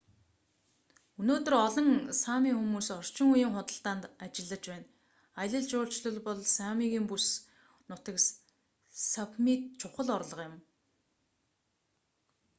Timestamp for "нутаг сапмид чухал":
7.89-10.09